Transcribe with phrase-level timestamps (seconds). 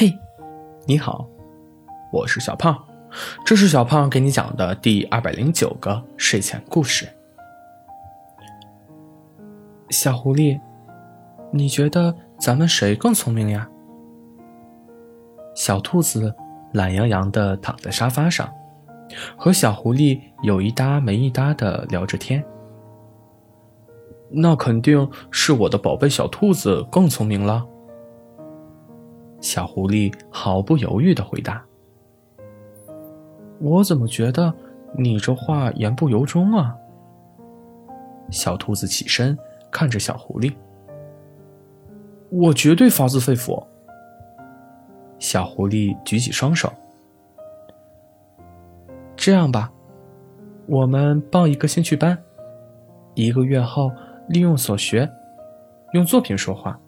[0.00, 0.18] 嘿，
[0.86, 1.28] 你好，
[2.10, 2.74] 我是小胖，
[3.44, 7.06] 这是小胖给你讲的第二百零九个睡前故事。
[9.90, 10.58] 小狐狸，
[11.52, 13.68] 你觉得咱们谁更聪明呀？
[15.54, 16.34] 小兔子
[16.72, 18.50] 懒洋洋的躺在沙发上，
[19.36, 22.42] 和小狐狸有一搭没一搭的聊着天。
[24.30, 27.66] 那肯定是我的宝贝小兔子更聪明了。
[29.40, 31.64] 小狐狸毫不犹豫的回答
[33.58, 34.52] ：“我怎么觉得
[34.96, 36.76] 你这话言不由衷啊？”
[38.30, 39.36] 小兔子起身
[39.70, 40.52] 看着小狐狸
[42.30, 43.64] ：“我绝对发自肺腑。”
[45.18, 46.72] 小狐狸举起双手
[49.16, 49.72] ：“这样吧，
[50.66, 52.16] 我们报一个兴趣班，
[53.14, 53.90] 一个月后
[54.28, 55.10] 利用所学，
[55.92, 56.78] 用作品说话。”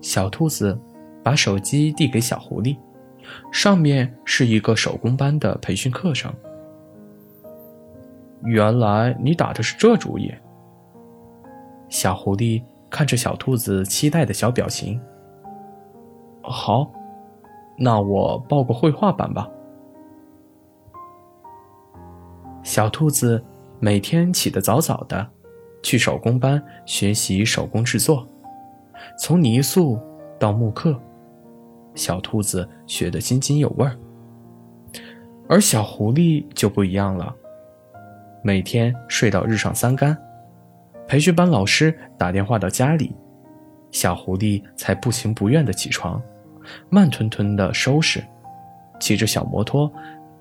[0.00, 0.78] 小兔子
[1.22, 2.76] 把手机递给小狐狸，
[3.50, 6.32] 上面是一个手工班的培训课程。
[8.44, 10.32] 原来你打的是这主意。
[11.88, 15.00] 小狐狸看着小兔子期待的小表情。
[16.42, 16.92] 好，
[17.76, 19.48] 那我报个绘画班吧。
[22.62, 23.42] 小兔子
[23.80, 25.28] 每天起得早早的，
[25.82, 28.28] 去手工班学习手工制作。
[29.18, 30.00] 从泥塑
[30.38, 30.98] 到木刻，
[31.94, 33.96] 小兔子学得津津有味儿。
[35.48, 37.34] 而小狐狸就不一样了，
[38.42, 40.16] 每天睡到日上三竿。
[41.06, 43.14] 培训班老师打电话到家里，
[43.92, 46.20] 小狐狸才不情不愿地起床，
[46.90, 48.20] 慢吞吞地收拾，
[48.98, 49.90] 骑着小摩托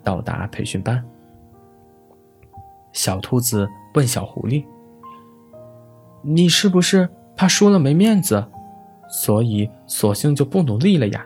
[0.03, 1.03] 到达培训班。
[2.93, 4.65] 小兔子问小狐狸
[6.23, 8.45] ：“你是不是怕输了没面子？”
[9.07, 11.25] 所以，索性就不努力了呀。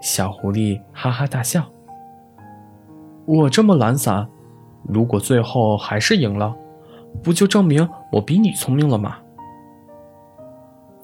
[0.00, 1.66] 小狐狸哈哈大笑。
[3.26, 4.28] 我这么懒散，
[4.84, 6.56] 如果最后还是赢了，
[7.22, 9.18] 不就证明我比你聪明了吗？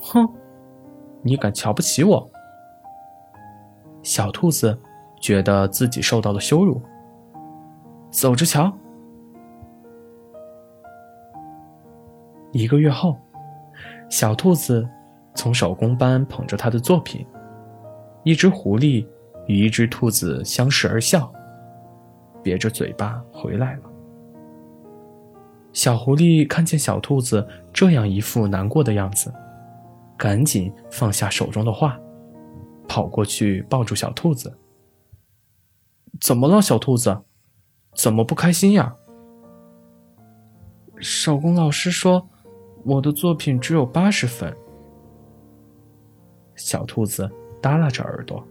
[0.01, 0.27] 哼，
[1.23, 2.31] 你敢瞧不起我？
[4.03, 4.79] 小兔子
[5.21, 6.81] 觉得自己受到了羞辱。
[8.11, 8.73] 走着瞧。
[12.53, 13.17] 一个月后。
[14.09, 14.89] 小兔子
[15.35, 17.27] 从手工班捧着他的作品，
[18.23, 19.05] 一只狐狸
[19.47, 21.31] 与一只兔子相视而笑，
[22.41, 23.83] 瘪着嘴巴回来了。
[25.73, 29.35] 小狐狸看见小兔子这样一副难过的样子，
[30.17, 31.99] 赶紧放下手中的画，
[32.87, 34.57] 跑过去抱住小兔子。
[36.21, 37.25] 怎么了，小兔子？
[37.93, 38.95] 怎么不开心呀？
[40.99, 42.29] 手工老师说。
[42.87, 44.57] 我的作品只有八十分。
[46.55, 47.29] 小兔子
[47.61, 48.47] 耷拉着耳朵。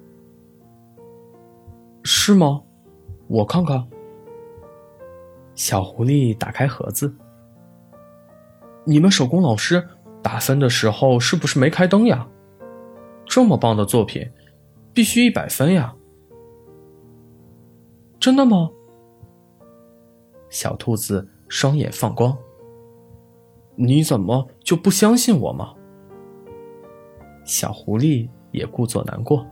[2.03, 2.62] 是吗？
[3.28, 3.88] 我看看。
[5.56, 7.16] 小狐狸打开盒子。
[8.84, 9.88] 你们手工老师
[10.22, 12.28] 打分的时候是不是没开灯呀？
[13.25, 14.29] 这么棒的作品，
[14.94, 15.96] 必须一百分呀！
[18.19, 18.69] 真的吗？
[20.50, 22.38] 小兔子双眼放光。
[23.75, 25.74] 你怎么就不相信我吗？
[27.44, 29.46] 小狐狸也故作难过。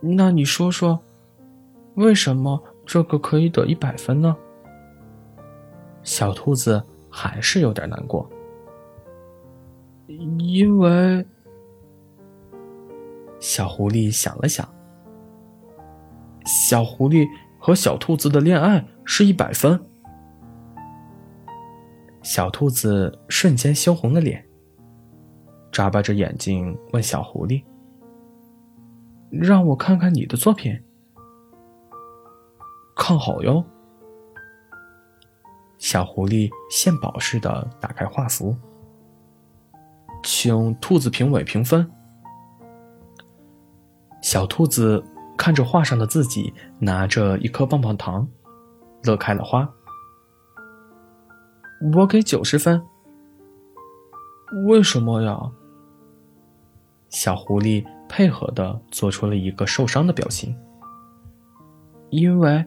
[0.00, 1.00] 那你说说，
[1.94, 4.36] 为什么这个可以得一百分呢？
[6.02, 8.28] 小兔子还是有点难过。
[10.06, 11.24] 因为，
[13.40, 14.68] 小狐狸想了想，
[16.44, 17.26] 小狐狸
[17.58, 19.80] 和小兔子的恋爱是一百分。
[22.22, 24.44] 小兔子瞬间羞红了脸，
[25.72, 27.64] 眨巴着眼睛问小狐狸
[29.28, 30.80] ：“让我看看你的作品。
[32.96, 33.64] ”“看好哟。”
[35.78, 38.56] 小狐狸献宝似的打开画幅，
[40.22, 41.90] 请兔子评委评分。
[44.22, 45.02] 小兔子
[45.36, 48.26] 看着画上的自己，拿着一颗棒棒糖，
[49.02, 49.68] 乐开了花。
[51.94, 52.80] 我给九十分。
[54.68, 55.50] 为什么呀？
[57.08, 60.56] 小狐狸配合的做出了一个受伤的表情。
[62.10, 62.64] 因为，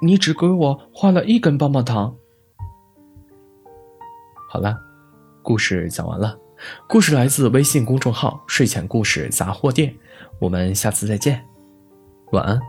[0.00, 2.14] 你只给我画了一根棒棒糖。
[4.48, 4.78] 好了，
[5.42, 6.38] 故事讲完了。
[6.88, 9.92] 故事来自微信公众号“睡前故事杂货店”。
[10.38, 11.44] 我们下次再见，
[12.30, 12.60] 晚安。